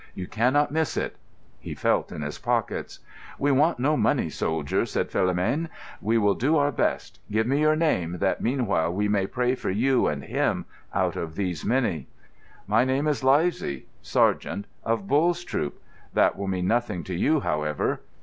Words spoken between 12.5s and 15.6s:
"My name is Livesay, Sergeant, of Bull's